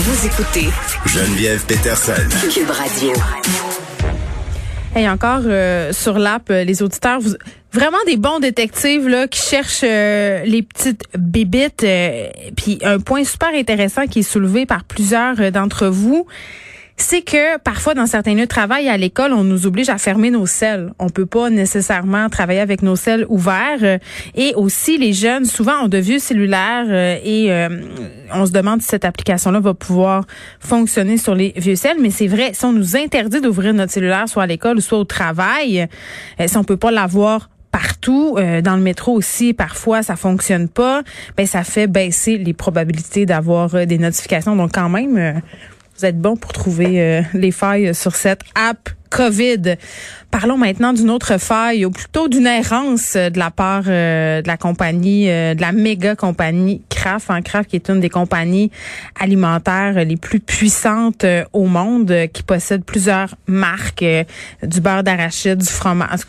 [0.00, 0.68] Vous écoutez
[1.06, 2.12] Geneviève Peterson.
[2.54, 3.12] Cube Radio.
[4.94, 7.34] Et encore euh, sur l'app, euh, les auditeurs, vous,
[7.72, 11.84] vraiment des bons détectives là qui cherchent euh, les petites bébites.
[12.56, 16.28] Puis un point super intéressant qui est soulevé par plusieurs d'entre vous,
[17.00, 20.30] c'est que parfois dans certains lieux de travail à l'école, on nous oblige à fermer
[20.30, 20.92] nos selles.
[20.98, 24.00] On peut pas nécessairement travailler avec nos selles ouverts.
[24.34, 27.68] Et aussi, les jeunes souvent ont de vieux cellulaires euh, et euh,
[28.34, 30.24] on se demande si cette application-là va pouvoir
[30.58, 32.00] fonctionner sur les vieux celles.
[32.00, 35.04] Mais c'est vrai, si on nous interdit d'ouvrir notre cellulaire, soit à l'école, soit au
[35.04, 35.86] travail,
[36.40, 41.02] euh, si on peut pas l'avoir partout dans le métro aussi parfois ça fonctionne pas
[41.36, 45.42] ben ça fait baisser les probabilités d'avoir des notifications donc quand même
[45.98, 49.76] vous êtes bon pour trouver euh, les failles sur cette app COVID.
[50.30, 54.56] Parlons maintenant d'une autre faille, ou plutôt d'une errance de la part euh, de la
[54.56, 58.70] compagnie, euh, de la méga compagnie Kraft, hein, Kraft qui est une des compagnies
[59.18, 64.04] alimentaires les plus puissantes au monde, qui possède plusieurs marques,
[64.62, 66.20] du beurre d'arachide, du fromage.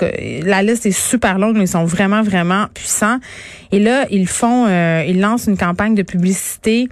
[0.43, 3.19] La liste est super longue, mais ils sont vraiment, vraiment puissants.
[3.71, 4.67] Et là, ils font,
[5.05, 6.87] ils lancent une campagne de publicité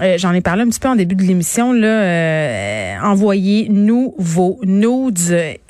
[0.00, 4.58] euh, j'en ai parlé un petit peu en début de l'émission, là, euh, envoyez-nous vos
[4.62, 5.16] nudes.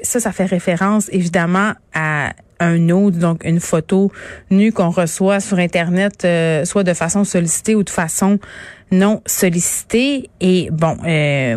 [0.03, 4.13] Ça, ça fait référence évidemment à un nude, donc une photo
[4.51, 8.39] nue qu'on reçoit sur Internet, euh, soit de façon sollicitée ou de façon
[8.93, 10.31] non sollicitée.
[10.41, 10.97] Et bon,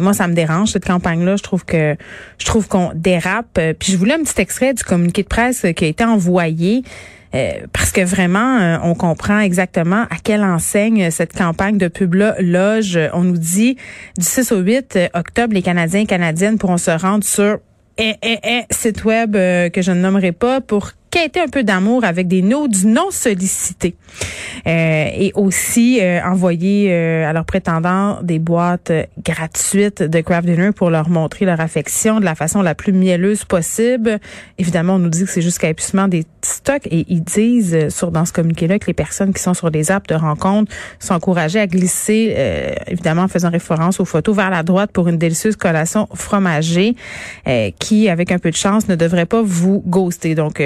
[0.01, 1.35] moi, ça me dérange cette campagne-là.
[1.35, 1.95] Je trouve que
[2.39, 3.59] je trouve qu'on dérape.
[3.79, 6.83] Puis je voulais un petit extrait du communiqué de presse qui a été envoyé.
[7.35, 12.35] Euh, parce que vraiment, euh, on comprend exactement à quelle enseigne cette campagne de pub-là
[12.39, 12.97] loge.
[13.13, 13.75] On nous dit
[14.17, 17.59] du 6 au 8 octobre, les Canadiens et Canadiennes pourront se rendre sur
[17.99, 22.27] un, site web euh, que je ne nommerai pas pour quêter un peu d'amour avec
[22.27, 23.95] des notes non sollicités.
[24.67, 28.91] Euh, et aussi euh, envoyer euh, à leurs prétendants des boîtes
[29.23, 33.45] gratuites de craft dinner pour leur montrer leur affection de la façon la plus mielleuse
[33.45, 34.19] possible.
[34.57, 38.25] Évidemment, on nous dit que c'est jusqu'à épuisement des stocks et ils disent sur dans
[38.25, 41.67] ce communiqué-là que les personnes qui sont sur des apps de rencontre sont encouragées à
[41.67, 42.35] glisser,
[42.87, 46.95] évidemment en faisant référence aux photos vers la droite pour une délicieuse collation fromagée
[47.79, 50.35] qui, avec un peu de chance, ne devrait pas vous ghoster.
[50.35, 50.61] Donc,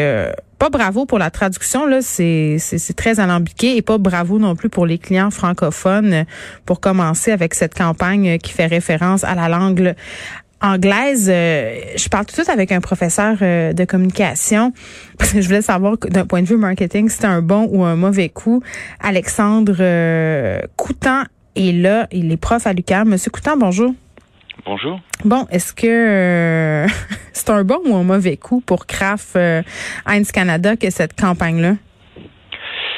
[0.57, 2.57] pas bravo pour la traduction, là, c'est,
[2.95, 6.25] très alambiqué et pas bravo non plus pour les clients francophones
[6.65, 9.95] pour commencer avec cette campagne qui fait référence à la langue
[10.61, 11.29] anglaise.
[11.31, 14.73] Euh, je parle tout de suite avec un professeur euh, de communication
[15.17, 17.95] parce que je voulais savoir d'un point de vue marketing c'était un bon ou un
[17.95, 18.61] mauvais coup.
[18.99, 21.23] Alexandre euh, Coutan
[21.55, 23.09] est là, il est prof à l'UQAM.
[23.09, 23.93] Monsieur Coutan, bonjour.
[24.69, 24.99] Bonjour.
[25.25, 26.87] Bon, est-ce que euh,
[27.33, 29.63] c'est un bon ou un mauvais coup pour Kraft euh,
[30.05, 31.73] Heinz Canada que cette campagne-là?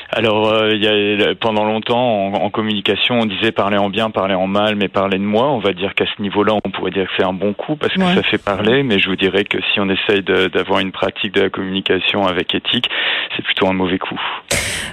[0.10, 4.34] Alors, euh, il y a, pendant longtemps, en, communication, on disait parler en bien, parler
[4.34, 5.50] en mal, mais parler de moi.
[5.50, 7.94] On va dire qu'à ce niveau-là, on pourrait dire que c'est un bon coup parce
[7.94, 11.34] que ça fait parler, mais je vous dirais que si on essaye d'avoir une pratique
[11.34, 12.90] de la communication avec éthique,
[13.38, 14.20] c'est plutôt un mauvais coup.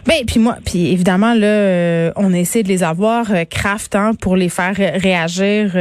[0.06, 4.12] Ben, puis moi, puis évidemment, là, euh, on essaie de les avoir, euh, craft, hein,
[4.20, 5.72] pour les faire réagir,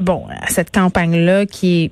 [0.00, 1.90] bon, à cette campagne-là qui est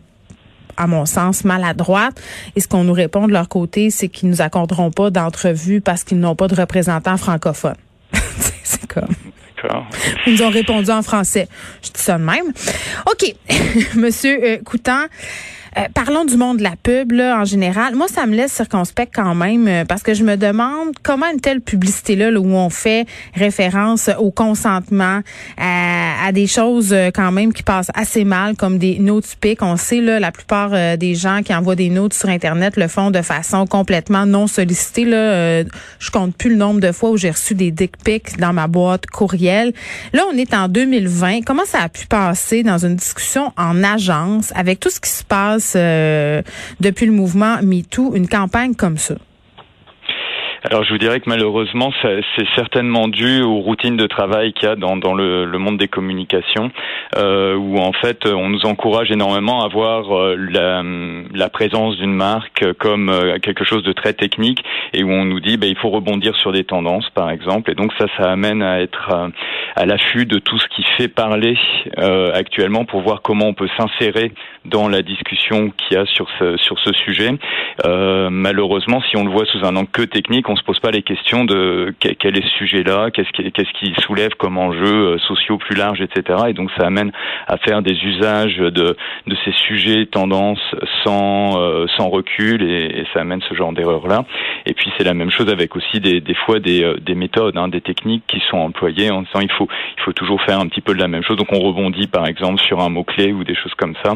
[0.77, 2.21] à mon sens, maladroite.
[2.55, 6.05] Et ce qu'on nous répond de leur côté, c'est qu'ils nous accorderont pas d'entrevue parce
[6.05, 7.77] qu'ils n'ont pas de représentants francophones.
[8.63, 9.15] c'est comme.
[10.27, 11.49] Ils nous ont répondu en français.
[11.83, 12.53] Je dis ça de même.
[13.07, 13.35] OK.
[13.97, 15.07] Monsieur euh, Coutant,
[15.79, 17.95] euh, parlons du monde de la pub là, en général.
[17.95, 21.41] Moi, ça me laisse circonspect quand même euh, parce que je me demande comment une
[21.41, 25.21] telle publicité-là où on fait référence au consentement,
[25.59, 29.63] à, des choses euh, quand même qui passent assez mal, comme des notes pics.
[29.63, 33.11] On sait, là, la plupart des gens qui envoient des notes sur Internet le font
[33.11, 35.05] de façon complètement non sollicitée.
[35.05, 35.63] Là.
[35.99, 38.67] je compte plus le nombre de fois où j'ai reçu des dick pics dans ma
[38.67, 39.73] boîte courriel.
[40.13, 41.43] Là, on est en 2020.
[41.45, 45.25] Comment ça a pu passer dans une discussion en agence avec tout ce qui se
[45.25, 46.43] passe euh,
[46.81, 49.17] depuis le mouvement MeToo, une campagne comme ça?
[50.69, 54.73] Alors je vous dirais que malheureusement, c'est certainement dû aux routines de travail qu'il y
[54.73, 56.73] a dans, le, monde des communications,
[57.17, 60.37] euh, où en fait on nous encourage énormément à voir euh,
[61.33, 65.39] la, présence d'une marque comme euh, quelque chose de très technique et où on nous
[65.39, 67.71] dit ben, il faut rebondir sur des tendances par exemple.
[67.71, 69.31] Et donc ça, ça amène à être
[69.77, 71.57] à, l'affût de tout ce qui fait parler
[72.35, 74.33] actuellement pour voir comment on peut s'insérer
[74.65, 77.31] dans la discussion qu'il y a sur ce, sur ce sujet.
[77.85, 81.45] Malheureusement, si on le voit sous un angle que technique, se pose pas les questions
[81.45, 85.77] de quel est ce sujet-là, qu'est-ce qui, qu'est-ce qui soulève comme enjeux euh, sociaux plus
[85.77, 86.39] larges, etc.
[86.49, 87.13] Et donc ça amène
[87.47, 88.71] à faire des usages de,
[89.27, 90.75] de ces sujets tendances
[91.05, 94.25] sans, euh, sans recul et, ça amène ce genre d'erreur-là.
[94.67, 97.57] Et puis c'est la même chose avec aussi des, des fois des, euh, des méthodes,
[97.57, 100.67] hein, des techniques qui sont employées en disant il faut, il faut toujours faire un
[100.67, 101.37] petit peu de la même chose.
[101.37, 104.15] Donc on rebondit par exemple sur un mot-clé ou des choses comme ça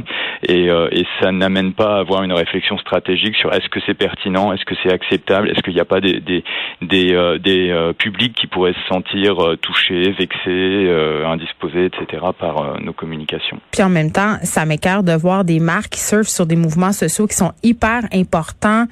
[0.48, 4.52] et, et ça n'amène pas à avoir une réflexion stratégique sur est-ce que c'est pertinent,
[4.52, 6.44] est-ce que c'est acceptable, est-ce qu'il n'y a pas des, des,
[6.82, 12.24] des, euh, des euh, publics qui pourraient se sentir euh, touchés, vexés, euh, indisposés, etc.
[12.38, 13.58] par nos communications.
[13.70, 16.92] Puis en même temps, ça m'écarte de voir des marques qui surfent sur des mouvements
[16.92, 18.86] sociaux qui sont hyper importants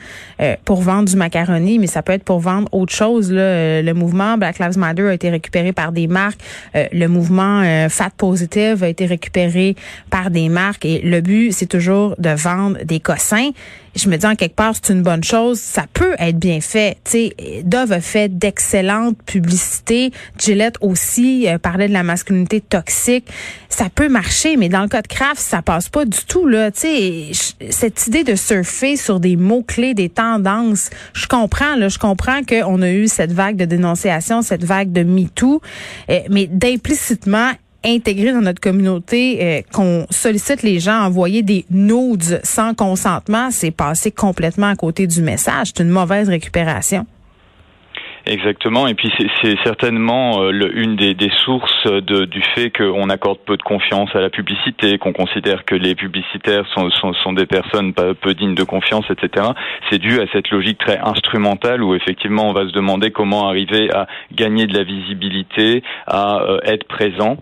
[0.65, 3.33] pour vendre du macaroni, mais ça peut être pour vendre autre chose.
[3.33, 3.83] Là.
[3.83, 6.41] Le mouvement Black Lives Matter a été récupéré par des marques.
[6.75, 9.77] le mouvement Fat Positive a été récupéré
[10.11, 13.51] par des marques et le but c'est toujours de vendre des cossins.
[13.99, 15.59] Je me dis en quelque part, c'est une bonne chose.
[15.59, 16.99] Ça peut être bien fait.
[17.05, 17.31] Tu
[17.65, 20.13] Dove a fait d'excellentes publicités.
[20.39, 23.27] Gillette aussi euh, parlait de la masculinité toxique.
[23.69, 26.71] Ça peut marcher, mais dans le cas de Kraft, ça passe pas du tout là.
[26.71, 26.87] Tu
[27.71, 32.43] cette idée de surfer sur des mots clés, des tendances, je comprends là, je comprends
[32.43, 35.61] qu'on a eu cette vague de dénonciation, cette vague de MeToo,
[36.11, 37.51] euh, mais d'implicitement
[37.85, 43.51] intégrer dans notre communauté, euh, qu'on sollicite les gens à envoyer des nudes sans consentement,
[43.51, 45.69] c'est passer complètement à côté du message.
[45.75, 47.07] C'est une mauvaise récupération.
[48.29, 49.11] Exactement, et puis
[49.41, 51.17] c'est certainement euh, une des,
[51.47, 55.95] sources du fait qu'on accorde peu de confiance à la publicité, qu'on considère que les
[55.95, 59.47] publicitaires sont, sont, des personnes peu dignes de confiance, etc.
[59.89, 63.91] C'est dû à cette logique très instrumentale où effectivement on va se demander comment arriver
[63.95, 67.39] à gagner de la visibilité, à euh, être présent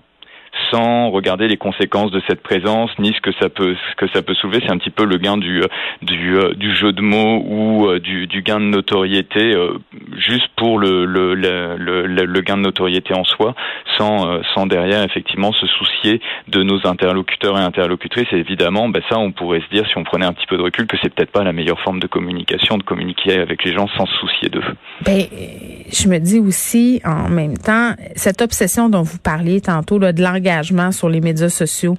[0.70, 4.22] sans regarder les conséquences de cette présence ni ce que ça peut ce que ça
[4.22, 4.60] peut soulever.
[4.64, 5.62] C'est un petit peu le gain du
[6.02, 9.78] du, euh, du jeu de mots ou euh, du, du gain de notoriété euh,
[10.16, 13.54] juste pour le le, le, le, gain de notoriété en soi,
[13.96, 18.28] sans sans derrière effectivement se soucier de nos interlocuteurs et interlocutrices.
[18.32, 20.62] Et évidemment, ben ça, on pourrait se dire si on prenait un petit peu de
[20.62, 23.88] recul que c'est peut-être pas la meilleure forme de communication, de communiquer avec les gens
[23.96, 24.64] sans se soucier d'eux.
[25.04, 25.22] Ben,
[25.92, 30.22] je me dis aussi en même temps cette obsession dont vous parliez tantôt là, de
[30.46, 31.98] l'engagement sur les médias sociaux.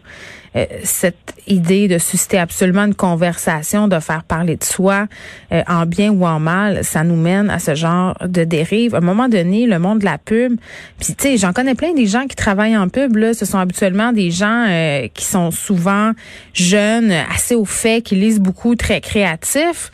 [0.57, 5.07] Euh, cette idée de susciter absolument une conversation, de faire parler de soi
[5.51, 8.95] euh, en bien ou en mal, ça nous mène à ce genre de dérive.
[8.95, 10.57] À un moment donné, le monde de la pub,
[11.00, 13.59] puis tu sais, j'en connais plein des gens qui travaillent en pub là, ce sont
[13.59, 16.12] habituellement des gens euh, qui sont souvent
[16.54, 19.92] jeunes, assez au fait, qui lisent beaucoup, très créatifs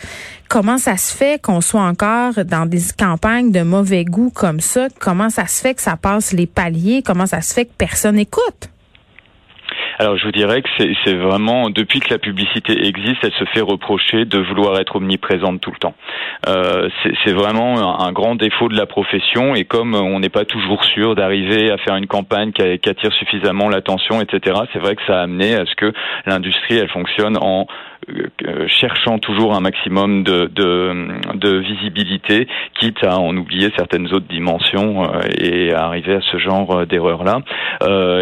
[0.50, 4.88] comment ça se fait qu'on soit encore dans des campagnes de mauvais goût comme ça?
[5.00, 7.02] Comment ça se fait que ça passe les paliers?
[7.02, 8.70] Comment ça se fait que personne écoute?
[10.00, 10.70] Alors je vous dirais que
[11.06, 15.62] c'est vraiment depuis que la publicité existe, elle se fait reprocher de vouloir être omniprésente
[15.62, 15.96] tout le temps.
[16.48, 16.90] Euh,
[17.24, 21.16] c'est vraiment un, grand défaut de la profession et comme on n'est pas toujours sûr
[21.16, 24.60] d'arriver à faire une campagne qui, qui attire suffisamment l'attention, etc.
[24.74, 25.94] C'est vrai que ça a amené à ce que
[26.26, 27.68] l'industrie elle fonctionne en
[28.68, 32.48] cherchant toujours un maximum de, de, de, visibilité,
[32.80, 36.86] quitte à en oublier certaines autres dimensions euh, et à arriver à ce genre euh,
[36.86, 37.40] d'erreur-là.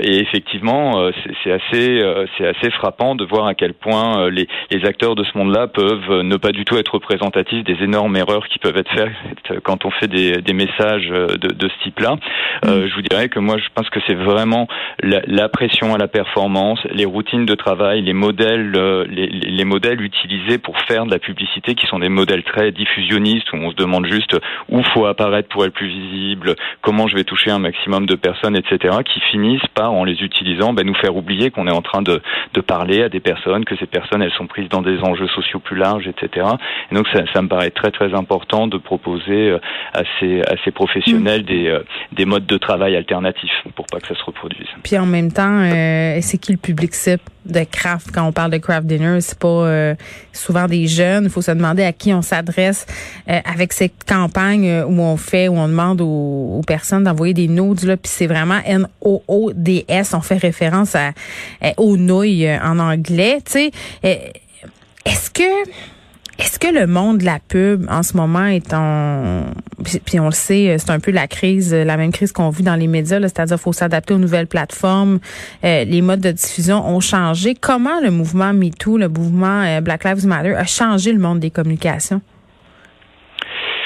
[0.03, 1.09] et effectivement,
[1.43, 2.01] c'est assez,
[2.37, 6.21] c'est assez frappant de voir à quel point les, les acteurs de ce monde-là peuvent
[6.21, 9.91] ne pas du tout être représentatifs des énormes erreurs qui peuvent être faites quand on
[9.91, 12.15] fait des, des messages de, de ce type-là.
[12.63, 12.87] Mm.
[12.87, 14.67] je vous dirais que moi, je pense que c'est vraiment
[15.01, 18.71] la, la, pression à la performance, les routines de travail, les modèles,
[19.09, 23.51] les, les modèles utilisés pour faire de la publicité qui sont des modèles très diffusionnistes
[23.53, 24.37] où on se demande juste
[24.69, 28.57] où faut apparaître pour être plus visible, comment je vais toucher un maximum de personnes,
[28.57, 32.01] etc., qui finissent par, en les utilisant, ben, nous faire oublier qu'on est en train
[32.01, 32.21] de,
[32.53, 35.59] de parler à des personnes, que ces personnes, elles sont prises dans des enjeux sociaux
[35.59, 36.47] plus larges, etc.
[36.91, 39.59] Et donc, ça, ça me paraît très, très important de proposer euh,
[39.93, 44.07] à ces, à ces professionnels des, euh, des modes de travail alternatifs pour pas que
[44.07, 44.67] ça se reproduise.
[44.83, 48.51] Puis en même temps, euh, c'est qui le public cible de craft quand on parle
[48.51, 49.19] de craft dinner?
[49.21, 49.95] C'est pas euh,
[50.33, 51.25] souvent des jeunes.
[51.25, 52.85] Il faut se demander à qui on s'adresse
[53.29, 57.47] euh, avec ces campagnes euh, où on fait, où on demande aux, personnes d'envoyer des
[57.47, 57.83] notes.
[57.83, 60.13] Là, puis c'est vraiment N-O-O-D-S.
[60.13, 61.11] On fait référence à,
[61.77, 63.39] aux nouilles en anglais.
[63.45, 63.71] Tu sais,
[64.03, 65.69] est-ce que
[66.61, 69.45] que le monde de la pub en ce moment est en
[70.05, 72.75] puis on le sait, c'est un peu la crise, la même crise qu'on vit dans
[72.75, 75.19] les médias, c'est-à-dire faut s'adapter aux nouvelles plateformes,
[75.63, 77.55] euh, les modes de diffusion ont changé.
[77.59, 81.49] Comment le mouvement MeToo, le mouvement euh, Black Lives Matter a changé le monde des
[81.49, 82.21] communications?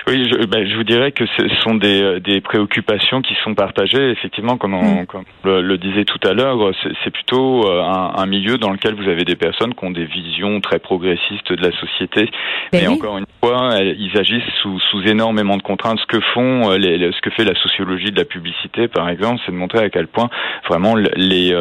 [0.08, 3.56] Oui, je, ben, je vous dirais que ce sont des, euh, des préoccupations qui sont
[3.56, 4.12] partagées.
[4.12, 5.06] Effectivement, comme on, mm.
[5.08, 6.72] comme le, le, disait tout à l'heure,
[7.04, 10.06] c'est plutôt euh, un, un, milieu dans lequel vous avez des personnes qui ont des
[10.06, 12.30] visions très progressistes de la société.
[12.72, 16.00] Mais ben encore une fois, ils agissent sous, sous énormément de contraintes.
[16.00, 19.42] Ce que font, euh, les, ce que fait la sociologie de la publicité, par exemple,
[19.46, 20.30] c'est de montrer à quel point
[20.68, 21.56] vraiment les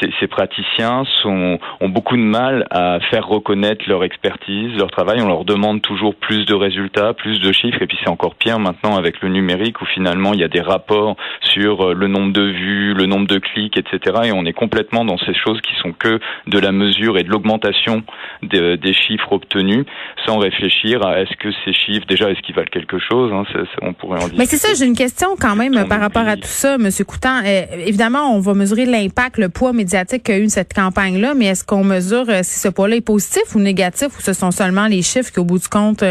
[0.00, 5.20] ces, ces praticiens sont, ont beaucoup de mal à faire reconnaître leur expertise, leur travail.
[5.20, 8.96] On leur demande toujours plus de résultats, plus de chiffres puis c'est encore pire maintenant
[8.96, 12.42] avec le numérique où finalement il y a des rapports sur euh, le nombre de
[12.42, 14.16] vues, le nombre de clics, etc.
[14.24, 17.30] Et on est complètement dans ces choses qui sont que de la mesure et de
[17.30, 18.02] l'augmentation
[18.42, 19.84] des, des, chiffres obtenus
[20.26, 23.44] sans réfléchir à est-ce que ces chiffres, déjà, est-ce qu'ils valent quelque chose hein,
[23.82, 24.38] On pourrait en dire.
[24.38, 27.42] Mais c'est ça, j'ai une question quand même par rapport à tout ça, Monsieur Coutan.
[27.44, 31.64] Euh, évidemment, on va mesurer l'impact, le poids médiatique qu'a eu cette campagne-là, mais est-ce
[31.64, 35.02] qu'on mesure euh, si ce poids-là est positif ou négatif ou ce sont seulement les
[35.02, 36.04] chiffres qui, au bout du compte,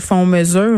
[0.00, 0.77] font mesure?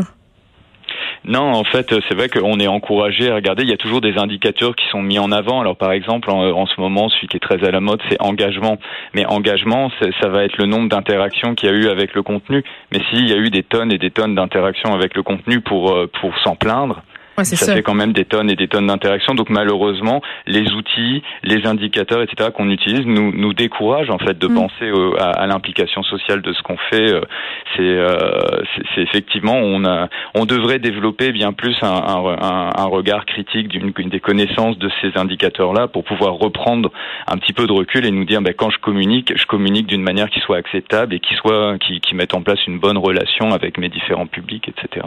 [1.24, 3.62] Non, en fait, c'est vrai qu'on est encouragé à regarder.
[3.62, 5.60] Il y a toujours des indicateurs qui sont mis en avant.
[5.60, 8.78] Alors, par exemple, en, ce moment, celui qui est très à la mode, c'est engagement.
[9.14, 12.64] Mais engagement, ça va être le nombre d'interactions qu'il y a eu avec le contenu.
[12.90, 15.92] Mais s'il y a eu des tonnes et des tonnes d'interactions avec le contenu pour
[15.92, 17.02] euh, pour s'en plaindre,
[17.44, 19.34] ça, fait quand même des tonnes et des tonnes d'interactions.
[19.34, 22.50] Donc malheureusement, les outils, les indicateurs, etc.
[22.54, 24.54] qu'on utilise nous nous découragent en fait de mm.
[24.54, 27.12] penser à, l'implication sociale de ce qu'on fait.
[27.12, 27.20] Euh,
[27.78, 33.24] euh, c'est c'est effectivement on a on devrait développer bien plus un, un, un regard
[33.24, 36.90] critique d'une des connaissances de ces indicateurs-là pour pouvoir reprendre
[37.26, 40.02] un petit peu de recul et nous dire ben, quand je communique, je communique d'une
[40.02, 43.50] manière qui soit acceptable et qui soit qui, qui mette en place une bonne relation
[43.52, 45.06] avec mes différents publics, etc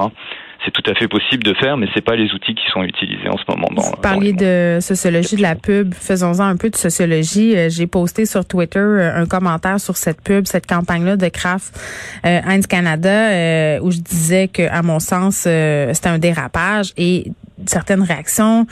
[0.65, 3.29] c'est tout à fait possible de faire, mais c'est pas les outils qui sont utilisés
[3.29, 3.67] en ce moment.
[3.75, 5.93] Dans, Vous parliez de sociologie de la pub.
[5.93, 7.55] Faisons-en un peu de sociologie.
[7.55, 11.79] Euh, j'ai posté sur Twitter euh, un commentaire sur cette pub, cette campagne-là de Kraft
[12.25, 17.31] euh, Heinz Canada, où je disais que, à mon sens, c'était un dérapage et
[17.65, 18.67] certaines réactions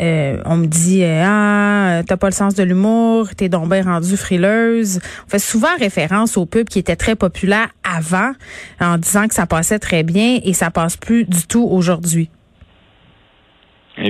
[0.00, 3.82] euh, on me dit euh, ah t'as pas le sens de l'humour, t'es donc bien
[3.82, 5.00] rendu frileuse.
[5.26, 8.32] On fait souvent référence aux pubs qui étaient très populaires avant,
[8.80, 12.30] en disant que ça passait très bien et ça passe plus du tout aujourd'hui.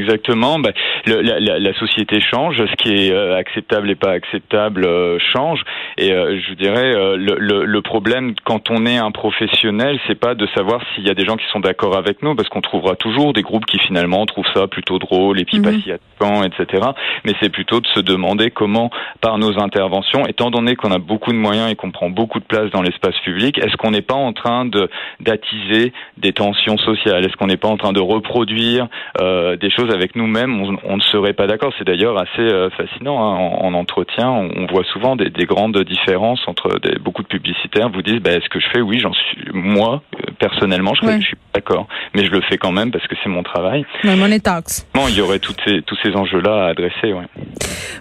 [0.03, 0.59] Exactement.
[0.59, 0.73] Ben,
[1.07, 5.61] le, la, la, société change, ce qui est euh, acceptable et pas acceptable euh, change.
[5.99, 10.35] Et euh, je dirais le, le, le, problème quand on est un professionnel, c'est pas
[10.35, 12.97] de savoir s'il y a des gens qui sont d'accord avec nous, parce qu'on trouvera
[12.97, 16.87] toujours des groupes qui finalement trouvent ça plutôt drôle et puis pas si attendant, etc.
[17.25, 18.91] Mais c'est plutôt de se demander comment,
[19.21, 22.45] par nos interventions, étant donné qu'on a beaucoup de moyens et qu'on prend beaucoup de
[22.45, 24.89] place dans l'espace public, est-ce qu'on n'est pas en train de
[25.21, 27.25] d'attiser des tensions sociales?
[27.25, 31.33] Est-ce qu'on n'est pas en train de reproduire des choses avec nous-mêmes, on, ne serait
[31.33, 31.73] pas d'accord.
[31.79, 33.19] C'est d'ailleurs assez euh, fascinant.
[33.19, 33.51] Hein.
[33.61, 38.21] En, entretien, on, voit souvent des, grandes différences entre des, beaucoup de publicitaires vous disent
[38.21, 38.81] bah, est-ce que je fais?
[38.81, 39.49] Oui, j'en suis.
[39.53, 43.29] Moi, euh, personnellement, je, suis d'accord, mais je le fais quand même parce que c'est
[43.29, 43.85] mon travail.
[44.05, 44.87] Ouais, money tax.
[44.95, 47.13] Non, il y aurait tous ces, tous ces enjeux-là à adresser.
[47.13, 47.27] Ouais.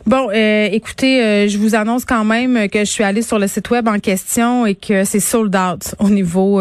[0.05, 3.69] Bon, euh, écoutez, je vous annonce quand même que je suis allée sur le site
[3.69, 6.59] web en question et que c'est sold out au niveau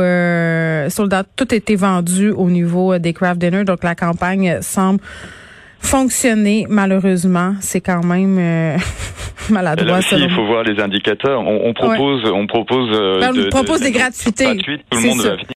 [0.88, 1.26] sold out.
[1.36, 5.00] Tout été vendu au niveau des craft dinner, donc la campagne semble
[5.80, 7.54] fonctionner, malheureusement.
[7.60, 8.76] C'est quand même euh,
[9.50, 10.00] maladroit.
[10.00, 11.40] Là il faut voir les indicateurs.
[11.40, 14.56] On, propose, on propose, euh, ben, on propose des gratuités.
[14.56, 15.46] Tout le monde va venir.